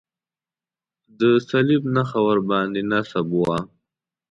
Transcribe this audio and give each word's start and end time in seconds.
د 1.19 1.21
صلیب 1.49 1.83
نښه 1.95 2.19
ورباندې 2.27 2.81
نصب 2.91 3.27
وه. 3.41 3.57